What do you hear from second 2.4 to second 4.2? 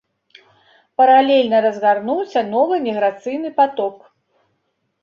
новы міграцыйны паток.